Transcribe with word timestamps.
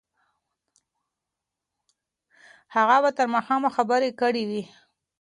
هغه 2.75 2.97
به 3.03 3.11
تر 3.17 3.27
ماښامه 3.33 3.69
خبرې 3.77 4.09
کړې 4.21 4.43
وي. 4.49 4.63